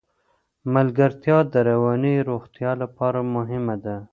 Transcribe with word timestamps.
ملګرتیا 0.73 1.37
د 1.53 1.55
رواني 1.69 2.15
روغتیا 2.29 2.71
لپاره 2.81 3.19
مهمه 3.35 3.75
ده. 3.83 3.97